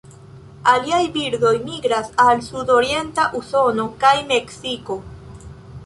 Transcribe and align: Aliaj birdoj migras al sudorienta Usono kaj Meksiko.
Aliaj 0.71 1.01
birdoj 1.17 1.51
migras 1.67 2.09
al 2.25 2.41
sudorienta 2.49 3.29
Usono 3.43 3.87
kaj 4.05 4.17
Meksiko. 4.35 4.99